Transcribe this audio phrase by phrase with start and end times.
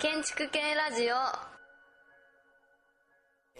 [0.00, 1.48] 建築系ラジオ。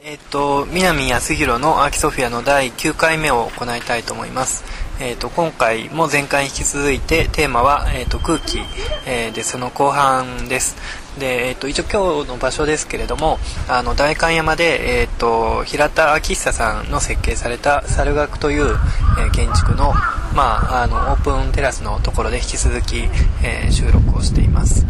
[0.00, 4.64] えっ、と南康弘のアーキソフィアの第9回目を行いたいと思います。
[5.00, 8.58] えっ、と今回も前回に引き続いてテーマは、えー、と空気、
[9.06, 10.76] えーでその後半です。
[11.18, 13.38] で、えー、と一応今日の場所ですけれども
[13.68, 18.76] あの代官山で、えー、と平田昭久さんの設計された猿楽という、
[19.18, 19.92] えー建築の,、
[20.34, 23.04] まあ、あのオープンテラスのところで引き続き、
[23.42, 24.86] えー収録をしています。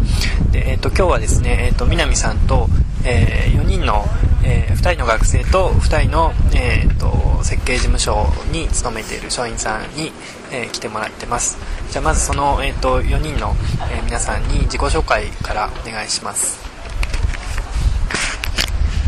[0.50, 2.68] で、えー、と今日はですね、えー、と南さんと、
[3.04, 4.04] え4人の、
[4.42, 10.12] え2人の学生と2人の、えー、と設計事務所に勤めている書員さんに、
[10.50, 11.58] えー来てもらってます。
[11.90, 13.54] じゃあまずその、えー、と4人の、
[13.90, 16.58] えー皆さんに自己紹介からお願いします。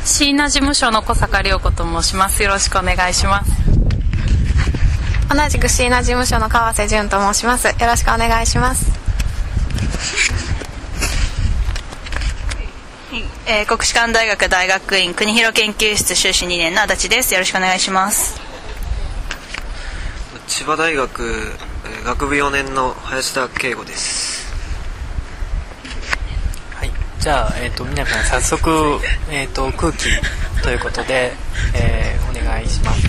[0.05, 2.43] 椎名事務所の小坂涼子と申します。
[2.43, 3.51] よろしくお願いします。
[5.35, 7.69] 同じく椎名事務所の川瀬淳と申します。
[7.69, 8.91] よろしくお願いします。
[13.47, 17.35] えー国士舘大学大学院国広研究室修士2年の足立です。
[17.35, 18.50] よろしくお願いします
[20.61, 21.23] 千葉大学
[21.87, 24.45] えー学部4年の林田圭吾です。
[26.75, 26.91] はい。
[27.19, 29.01] じゃあ、えー、と南さん早速、
[29.33, 30.05] えー、と空気
[30.63, 31.33] ということで、
[31.73, 33.07] えーお願いします。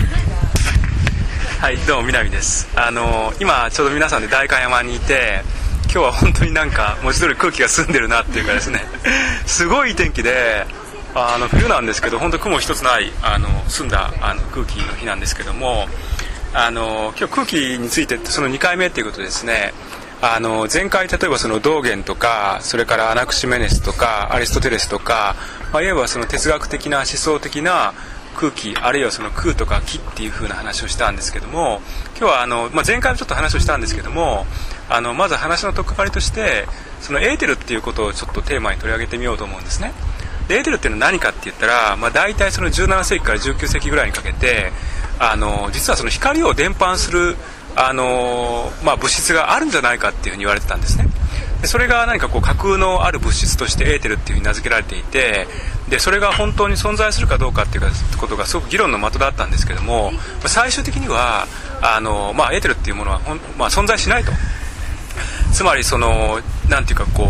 [1.60, 2.68] はいどうも南です。
[2.74, 5.44] あの今ちょうど皆さんで代官山にいて
[5.92, 8.82] 今日は本当になんか文字通り空気が澄んでるなっていうかですね。
[9.44, 10.66] すごいいい天気で
[11.14, 15.86] あの冬なんですけど本当雲一つないあの澄んだあの空気の日なんですけども
[16.54, 19.72] あの今日空気についてその2回目っていうことですね。
[20.20, 25.34] あの前回例えばその道元とかそれからアナクシメネスとかアリストテレスとか、
[25.72, 27.92] まあ、いわばその哲学的な思想的な
[28.36, 31.80] 空気あるいはその空とか気っていう風な話をしたんですけども
[32.18, 34.46] 今日はあの、まあ、前回もちょっと話をしたんですけども
[34.88, 36.66] あのまず話の取っかかりとして
[37.00, 39.92] そのエーテルっていうことをちょっとテーマに取り上げてみようと思うんですね。
[40.46, 44.72] でエーテルっていうのは何かって言ったら、まあ、大体その17世紀から19世紀ぐらいにかけて
[45.18, 47.36] あの実はその光を伝播する
[47.76, 51.06] あの、まあ、物質があるんじゃないかっていうふうに言われてたんですね。
[51.62, 55.46] でそれが何かこう架空のある物質としてエーテルっていうふうに名付けられていて
[55.88, 57.84] でそれが本当に存在するかどうかっていう
[58.18, 60.10] ことがすごく議論の的だったんですけども
[60.44, 61.46] 最終的には
[61.80, 63.20] あの、まあ、エーテルっていうものは、
[63.56, 64.32] まあ、存在しないと。
[65.52, 67.24] つまりそのなんていうかこ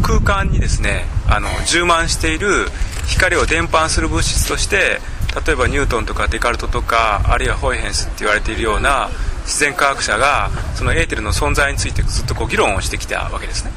[0.00, 2.66] う空間にですねあの充満している
[3.06, 5.00] 光を伝播する物質として
[5.46, 9.08] 例えばニュートンとかデカルトとかあるいはホイヘンスって言われているような
[9.44, 13.72] 自然科学者がそのエーテルの存在についてずっとこう議論をしてきたわけですね。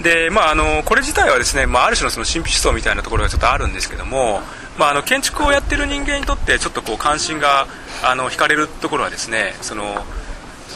[0.00, 4.40] でまあ、あのこれ自体はですね、まあ、ある種のその神秘思想みたいなところがちょっとあるんですけども、
[4.76, 7.68] まあ、あの建築をやってる人間にとってちょっとこう関心が
[8.02, 10.04] あの惹かれるところはですねその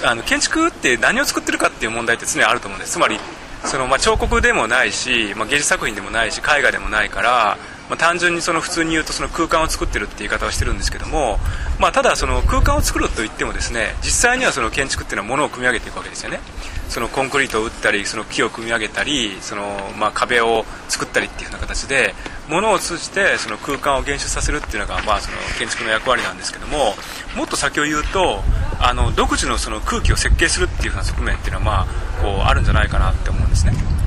[0.05, 2.93] あの建築って何を作ってるかっていう問題って常にあると思うんです。
[2.93, 3.19] つまり
[3.65, 11.39] その、まあ、彫刻でもないし、まあ、芸術作品でもないし絵画でもないから、まあ、単純にその普通に言うとその空間を作ってるって言い方をしてるんですけども、
[11.79, 16.41] まあ、ただその空間を作るといってもですね実際にはその建築っていうのは物を組み上げていくわけですよね。
[16.89, 19.63] そのコンクリートを打ったりその木を組み上げたりその、
[19.99, 22.15] まあ、壁を作ったりっていうような形で
[22.49, 26.95] 物を通じてその空間を現出させるっていうのが、まあ、その建築の役割なんですけども
[27.37, 28.43] もっと先を言うと
[28.81, 31.87] あの独自のその空気を設計するっていうふうな側面っていうのは、まあ、
[32.23, 33.98] こうあるんじゃないかなって思うんですね。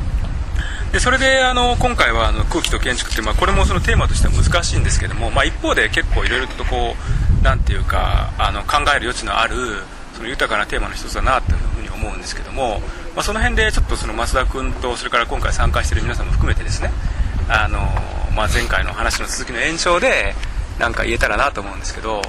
[0.92, 6.96] でそれであの今回はあの空気と建築って、まあ、これもそのテーマとしては難しいんですけども、まあ、一方で結構いろいろとこ
[7.42, 9.56] うなんていうかあの考える余地のある
[10.14, 12.82] その豊かなテーマの一つだなというふうに思うんですけども、
[13.16, 16.92] まあ、その辺でちょっとその増田君とそれから今回参加している皆さんも含めてですね
[17.48, 17.80] あの、
[18.36, 20.36] まあ、前回の話の続きの延長で
[20.78, 22.22] なんか言えたらなと思うんですけど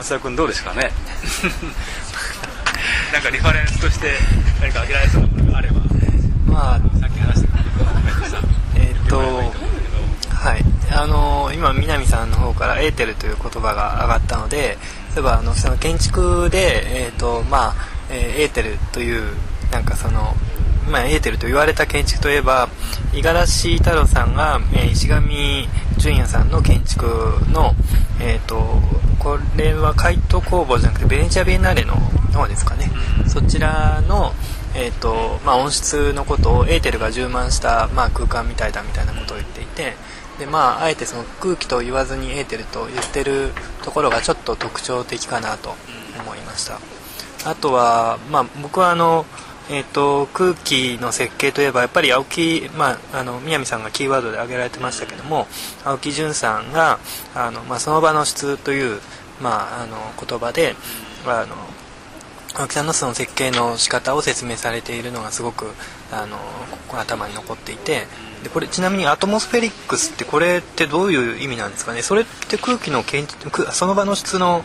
[0.00, 0.90] 増田君どうですかね？
[3.12, 4.08] なんかリファレンスとして
[4.60, 5.80] 何か挙げられそうなものがあれば
[6.46, 8.40] まあさっき話してくれたごめんなさい
[8.76, 9.96] えーっとどういうのがいいと思うんだけど
[10.36, 14.76] はいあの今南さんの方からエーテルという言葉が上がったので
[15.14, 17.74] 例えばあのその建築で、えーとまあ
[18.10, 19.34] えーエーテルという
[19.72, 20.34] なんかその、
[20.90, 22.68] まあ、エーテルと言われた建築といえば
[23.14, 25.20] 五十嵐太郎さんが、え石上
[25.96, 27.06] 淳也さんの建築
[27.50, 27.74] の、
[28.20, 28.80] えー、と
[29.18, 31.94] これは怪盗工房じゃなくてベネチアビエンナーレの
[32.32, 32.90] 方ですかね。
[33.26, 34.32] そちらの、
[34.74, 39.94] えーとまあ、音質のことをエーテルが充満した、まあ、空間みたいだみたいなことを言っていて
[40.38, 43.52] で、まあ、あえてその空気と言わずにエーテルと言ってる
[43.82, 45.74] ところがちょっと特徴的かなと
[46.20, 46.78] 思いました。
[47.50, 49.26] あとは、まあ、僕はあの、
[49.70, 55.46] えー、と空気の設計といえばやっぱり青木、まあ、あの南さんがキーワードで挙げられてましたけども
[55.84, 56.98] 青木淳さんが
[57.34, 59.00] あの、まあ、その場の質という
[59.42, 60.76] まあ、あの言葉で
[61.26, 61.56] あの
[62.54, 65.72] 青木さんのその設計の仕方を説明されているのがすごく
[66.10, 66.38] あの
[66.98, 68.06] 頭に残っていて
[68.42, 72.02] でこれちなみにアトモスフェリックスってこれってどういう意味なんですかね？
[72.02, 73.02] それって空気の
[73.72, 74.64] その場の質の、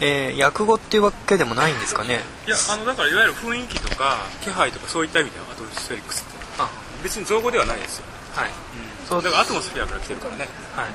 [0.00, 2.20] えー、訳語っていうわけでもないんですかね？
[2.46, 6.30] いやあのだからいわゆる雰囲気とか気配とかそういった意味ではアトモスフェリックスって。
[6.58, 6.68] あ。
[7.02, 8.04] 別に造語ではないですよ。
[8.34, 9.22] はい、うん、そう。
[9.22, 10.48] だからアトモスフェアから来てるからね。
[10.74, 10.86] はい。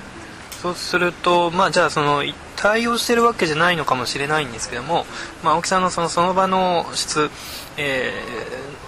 [0.61, 2.21] そうすると、まあ、じゃあその
[2.59, 5.05] 対応してるわけじゃないのかもしれないんですけども、
[5.43, 7.29] まあ、青木さんのそのその場の質、
[7.77, 8.11] え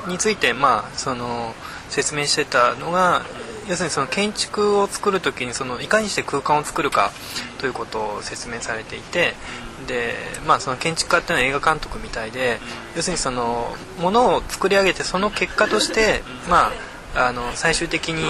[0.05, 1.53] ー、について、まあ、その
[1.89, 3.23] 説明してたのが
[3.69, 7.11] 要するにその建築を作る時にそのいかにして空間を作るか
[7.59, 9.35] ということを説明されていて
[9.87, 10.15] で、
[10.45, 12.59] まあ、その建築家っていうのは映画監督みたいで
[12.97, 18.23] 要するにそのものを作り上げてその結果として、まああの最終的に、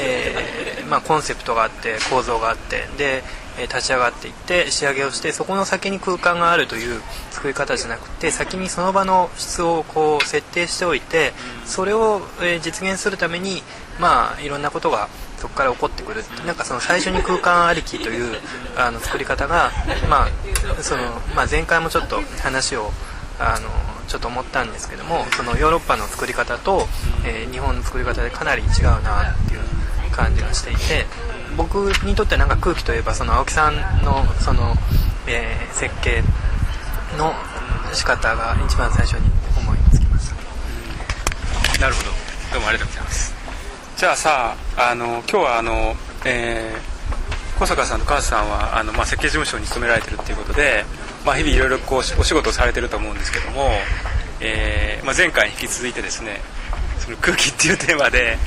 [0.00, 3.22] えー、まあ、コンセプトがあって構造があってで
[3.62, 11.32] 立ち上がっていって仕上げをしてそこの先に空間があるという作り方じゃなくて先にその場の質をこう設定しておいて
[11.64, 13.62] それを、え実現するために、
[13.98, 15.08] まあ、いろんなことが
[15.38, 16.22] そこから起こってくる。
[16.46, 18.38] なんかその最初に空間ありきという
[18.76, 19.70] あの作り方が、
[20.10, 21.02] まあその
[21.36, 22.90] まあ、前回もちょっと話を
[23.38, 23.68] あの
[24.08, 26.86] ちょっと思ったんですけどもそのヨーロッパの作り方と、
[27.24, 29.60] えー、日本の作り方でかなり違うなっていう
[30.10, 31.06] 感じがしていて
[31.56, 34.74] 僕にとってなんか空気といえばその青木さんのその、
[35.28, 36.22] えー、設計
[37.16, 37.32] の
[37.92, 41.80] 仕方が一番最初に思いつきました。
[41.80, 42.10] なるほど。
[42.52, 43.34] どうもありがとうございます。
[43.96, 45.94] じゃあさあの今日はあの、
[46.24, 50.84] えー、小坂さんと川瀬さんはあの、まあ、設計事務所に勤められてるっていうことで
[51.24, 53.70] まあ、日々いろいろこうお仕事をされてると思うんですけども、
[54.40, 56.40] えーまあ、前回に引き続いてですね
[56.98, 58.38] その空気っていうテーマで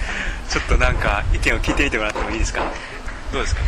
[0.49, 2.71] ちょっとなんか意見を聞いてみてもらってもいいですか？
[3.31, 3.61] どうですか？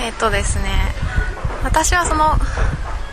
[0.00, 0.94] えっとですね
[1.62, 2.36] 私はその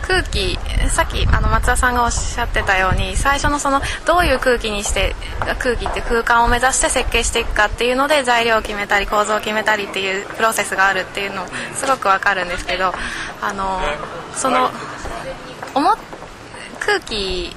[0.02, 0.58] 空気
[0.90, 5.14] さっきあの松田さんがおっしゃってたように最初のそのどういう空気にして
[5.58, 12.92] 空気って空間を目指して設計していくかっていうので材料を決めたり構造を決めたりっていうプロセスがあるっていうのすごくわかるんですけど
[13.40, 13.80] あの
[14.34, 14.70] その
[16.80, 17.54] 空気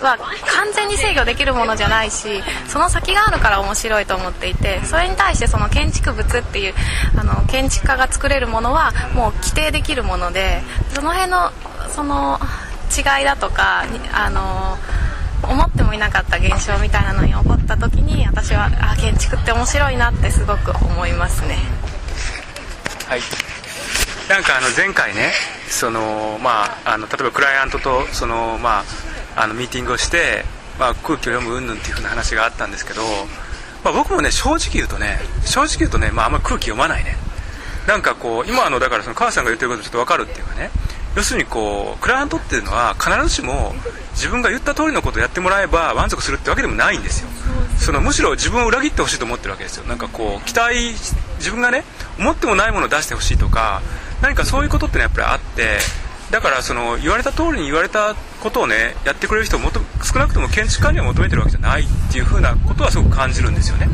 [0.00, 6.74] は完全に制御できるものじゃないしその先があるから面白いと思っていてそれに対してその建築物っていう
[7.16, 11.50] あの建築家が作れるものはもう規定できるものでその辺の
[11.94, 12.38] その
[12.90, 14.76] 違いだとかあの
[15.48, 21.56] 思ってもいなかった現象みたいなのに起こった時に私はあ建築って面白いなってすごく思いますね。
[23.06, 23.20] はい。
[24.28, 25.32] なんかあの前回ね
[25.68, 28.80] その、まあ、あの例えばクライアントとその、ま
[29.36, 30.44] あ、あのミーティングをして、
[30.78, 33.02] まあ、空気を読む云々っていう風な話があったんですけど、
[33.84, 37.16] まあ、僕もね正直言うとね正直言うとね、まあ、あんまり空気読まないね。
[37.86, 40.70] なんかこう今のだからその母さんが言ってることちょっと分かるっていうかね。
[41.16, 43.74] 要するにこうクライアントっていうのは必ずしも
[44.12, 47.28] 自分が言った通りのことをやってもらえば満足するってわけでもないんですよ。
[47.78, 49.84] そのむしろ自分を裏切ってほしいと思ってるわけですよ。
[49.84, 50.94] なんかこう期待
[51.38, 51.84] 自分がね
[52.18, 53.82] 思ってもないものを出してほしいとか
[54.22, 55.78] 何かそういうことってのはやっぱりあって
[56.30, 63.88] だからその言われた通りに言われたことをねやってくれる人をもと少なくとも建築家には求めてるわけじゃないっていうふうなことはすごく感じるんですよね。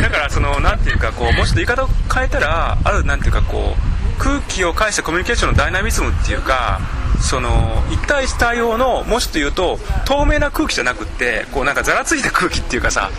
[0.00, 3.87] だからそのなんていうかこうもうちょっと言い方を変えたらあるなんていうかこう
[4.18, 6.80] 空気を介したコミュニケーションのダイナミズムっていうか
[7.20, 7.50] その
[7.88, 13.10] 1対1対応のもうちょっと言うと透明な空気じゃなくってこうなんかざらついた空気っていうかさ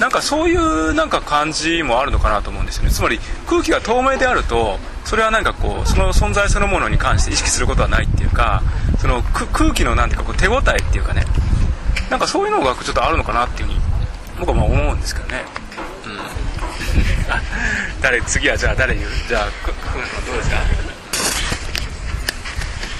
[0.00, 2.90] なんかそういうなんか感じもあるのかなと思うんですよね。
[2.90, 8.62] つまり空気が透明であるとそれはなんかこうその存在そのものに関して意識することはないっていうか
[8.98, 11.24] その空気のなんていうかこう手応えっていうかね。
[12.10, 13.80] なんかそういうのがちょっとあるのかなっていうふうに
[14.38, 15.44] 僕はまあ思うんですけどね、
[16.06, 16.45] うん、
[18.02, 19.10] 誰次はじゃあ誰言う？
[19.28, 19.72] じゃあく
[20.26, 20.56] どうですか？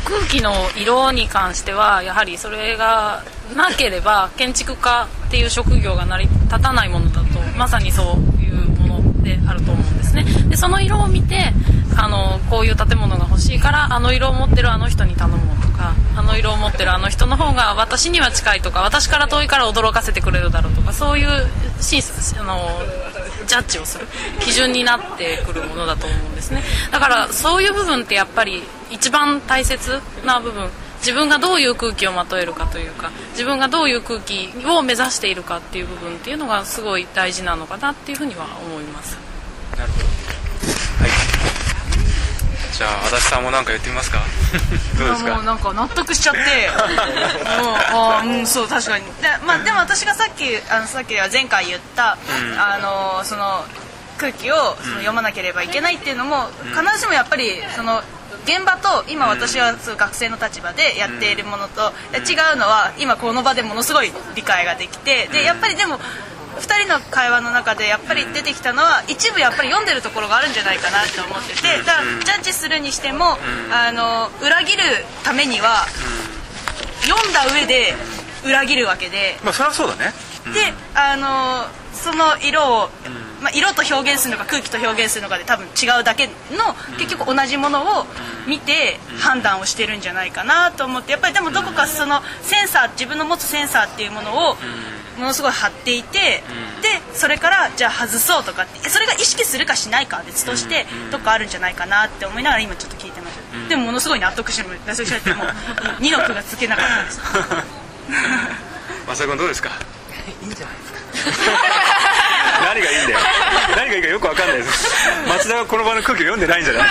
[0.05, 3.23] 空気の色に関してはやはりそれが
[3.57, 10.25] なければ建築家っていう職業が成り立たないものだとまさにそういうものであると思うんですね。
[10.49, 11.53] でその色を見て
[11.97, 21.29] あのこういう建物が欲しいからあの色を持ってるあの人に頼もうとかあの色を持ってるあの人の方が私には近いとか私から遠いから驚かせてくれるだろうとかそういう
[21.81, 22.61] 審査あの
[23.47, 24.07] ジャッジをする。
[24.41, 26.63] 基準になってくるものだと思うんですね。
[26.91, 30.69] だからそういう部分ってやっぱり一番大切な部分。
[31.01, 39.17] 自分がどういう空気をまとえるかというか自分がどういう空気を目指しているかっていう部分っていうのがすごい大事なのかなっていうふうには思います。
[39.77, 40.06] なるほど。
[42.77, 44.21] じゃあ足立さんも何か言ってみますか？
[44.99, 45.35] どうですか？
[45.35, 46.41] もうなんか納得しちゃって。
[47.63, 47.77] もう
[48.19, 49.05] あうんそう確かに。
[49.05, 49.13] で,、
[49.47, 53.65] まあ、でも私がさっきあのさっきは前回言った、うん、あのその
[54.19, 58.03] 空気をその読まなければいけないっていうのも必ずしもやっぱりその
[58.45, 65.99] 現場と今私は学生の立場でやっているものと違うのは今この場でものすごい理解ができてでやっぱりでも
[66.57, 73.37] 2人の会話の中でやっぱり出てきたのは一部やっぱり読んでるところがあるんじゃないかなと思っててだからジャッジするにしても
[73.71, 74.83] あの裏切る
[75.25, 75.87] ためには
[77.03, 77.95] 読んだ上で
[78.45, 79.39] 裏切るわけで。
[79.43, 80.13] まあそれはそうだね。
[80.55, 82.89] であのその色を、
[83.43, 86.33] まあ、色と表現するのか空気と表現するのかで多分違うだけの
[86.99, 88.07] 結局同じものを
[88.47, 94.57] 見て判断をしてるんじゃないかなと思ってやっぱりでもどこかそのセンサー自分の持つセンサーっていうものを
[95.19, 96.19] ものすごい張っていて
[96.83, 105.47] でそれからじゃあ外そうとかってそれが意識するかしないかは別としてどっかあるんじゃないかなって思いながら今ちょっと聞いてましたでもものすごい納得して納得しちゃってもう
[106.01, 107.21] 二の句がつけなかったです。
[109.07, 109.71] 増田君どうですか？
[110.43, 111.51] いいんじゃないですか。
[112.67, 113.19] 何がいいんだよ。
[113.77, 114.89] 何がいいかよくわかんないです。
[115.29, 116.89] 松田がこの場の空気を読んでないんじゃない？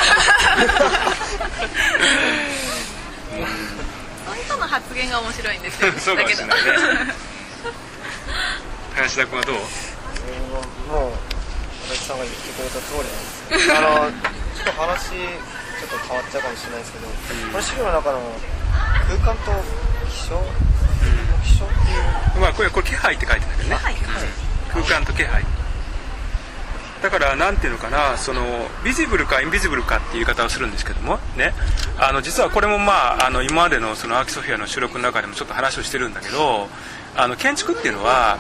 [4.26, 5.92] その人の発言が面白いんですよ。
[6.00, 6.72] そうかもしれないね
[8.96, 9.56] 林田君はどう？
[9.56, 11.12] もう
[11.86, 13.72] 足立さんが言ってくれた通りなんです。
[13.76, 14.12] あの
[14.56, 18.22] ちょっと話ちょっと変わっちゃうかもしれないですけど、この資料の中の
[19.08, 19.52] 空間と
[20.10, 20.42] 気象、
[21.44, 23.78] 気象っていうまあこれこれ気配って書いてあるけどね
[24.72, 25.46] 空間と気配。
[27.02, 31.54] だからなんていうのかなそのビジブルかインビジブルかっていう言い方をするんですけどもね。
[32.00, 36.70] あの実はこれもまああの今までのそのアーキソフィアの収録の中でもちょっと話をしてるんだけど
[37.16, 38.40] あの建築っていうのは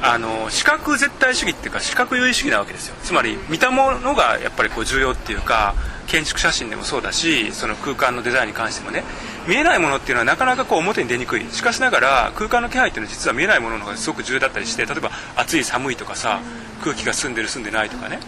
[0.00, 2.96] あの視覚絶対主義っていうか視覚優位主義なわけですよ。
[3.02, 5.74] つまり見たものがやっぱりこう重要っていうか
[6.08, 9.04] 建築写真でもそうだしその空間のデザインに関してもね。
[9.46, 11.50] 見えないものっていうのはなかなかこう表に出にくい。
[11.50, 16.40] しかしながら空間の気配っていうのは実は見えないものの方がすごく重要だったりして例えば暑い寒いとかさ
[16.82, 18.18] 空気が澄んでる澄んでないとかね。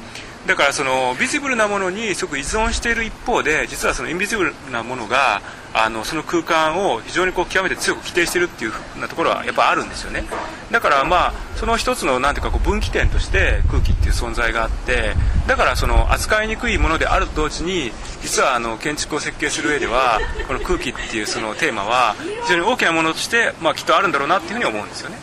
[0.47, 5.43] だからそのビジブルなものにすごく依存している一方で実はそのインビジブルなものが
[5.75, 10.25] あのその空間を非常にこう極めて強く規定しているっていうふうなところはやっぱあるんですよね。
[10.71, 15.15] だからまあその一つのなんていうかこう分岐点として空気っていう存在があって
[15.51, 17.91] だからその扱いにくいものであると同時に
[18.23, 22.15] 実はあの建築を設計する上ではこの空気っていうそのテーマは
[22.45, 25.17] 非常に大きなものとしてまあきっとあるんだろうなっていうふうに思うんですよね。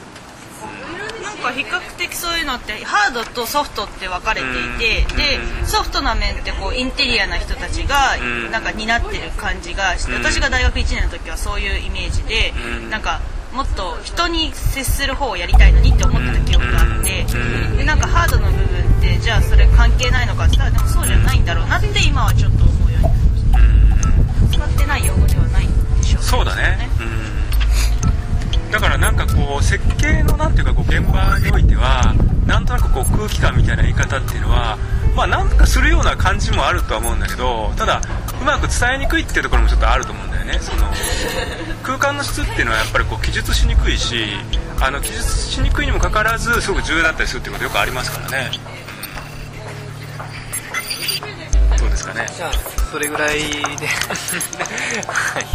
[1.23, 8.17] なんか比較的そういうのってハードとソフトって分かれていて、でソフトな面ってこうインテリアな人たちが
[8.51, 12.51] なんか担ってる感じがして、私が大学1年の時はそういうイメージで、
[12.89, 13.21] なんか
[13.57, 17.25] もっと人に接する方をやりたいのにって思ってた記憶があって、
[17.75, 18.65] でなんかハードの部分
[18.99, 23.97] ってじゃあそれ関係ないのかって言ったらでもそうじゃないんだろうなって今はちょっと思うようになりま
[24.51, 24.57] した。
[24.59, 28.71] 使ってない用語ではないんでしょうそうだね、うん。
[28.71, 32.13] だからなんかこう設計のなんていうかこう現場においては
[32.45, 34.77] なんとなくこう空気感みたいな言い方っていうのは
[35.15, 38.01] まあなんかするような感じもあるとは思うんだけどただ
[38.41, 40.59] うまく伝えにくいっていうところもちょっとあると思うんだよね。
[40.59, 40.87] その
[41.83, 44.25] 空間の質っていうのはやっぱりこう記述しにくいし
[44.79, 48.51] あの記述しにくいにもかかわらずすごく重要だったりするっていうことよくありますからね。
[51.79, 52.27] どうですかね。
[52.35, 52.53] じゃあ
[52.91, 53.47] それぐらいで。
[53.47, 55.45] はい、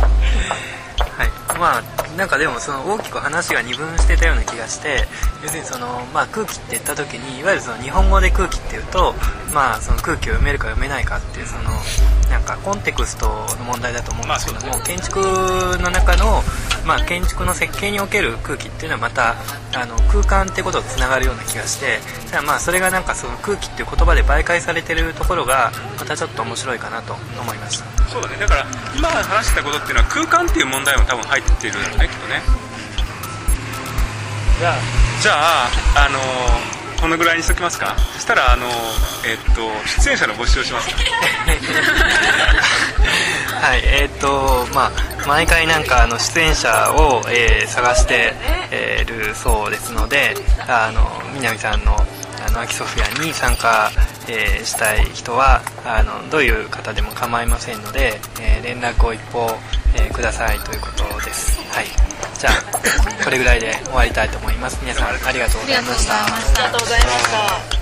[1.23, 5.07] はい、まあなんかでもその大きく話が二分してたような気がして
[5.43, 9.15] 要するにその、まあ、空気って言った時にいわゆるその日本語で空気っていうと、
[9.55, 11.71] まあ、その空気を読めるか読めないかっていうその
[12.29, 16.43] なんかコンテクストの問題だと思うんですけども、建築の中の、
[16.87, 19.37] まあ、建築の設計における空気っていうのはまた
[19.75, 21.99] あの空間ってこととつながるような気がして
[22.31, 28.37] ただまあそれがなんかその空気っていう言葉で媒介されてるところがまたちょっと面白いかなと思いましたそうだね。
[28.37, 32.43] だから今話したことっていうのは空間っていう問題も多分入ってるだろうねきっとね。
[34.59, 34.75] じゃあ。
[35.23, 35.71] じゃあ
[36.07, 36.19] あの
[37.01, 37.97] このぐらいにしときますか。
[38.15, 38.67] そしたらあの
[39.25, 39.63] えっと
[40.03, 40.91] 出演者の募集をします。
[43.63, 44.93] はいえーっとまあ
[45.27, 48.35] 毎回なんかあの出演者を、えー探して、
[48.71, 50.35] えーるそうですので
[50.69, 51.97] あの南さんの
[52.47, 53.91] あのアキソフィアに参加、
[54.29, 59.51] えーしたい人はあのどういう方でも構いませんので、えー連絡を一報、
[59.95, 61.61] えーくださいということです。
[61.73, 61.87] はい。
[62.39, 64.79] じゃあこれぐらいで終わりたいと思います。
[64.83, 66.15] 皆さんありがとうございました。
[66.25, 67.82] ありがとうございました。